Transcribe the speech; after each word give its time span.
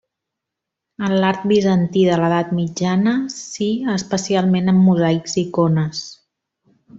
En 1.07 1.11
l'art 1.23 1.43
bizantí 1.51 2.05
de 2.07 2.15
l'edat 2.21 2.55
mitjana 2.61 3.13
si, 3.37 3.69
especialment 3.97 4.73
en 4.75 4.81
mosaics 4.89 5.37
icones. 5.47 6.03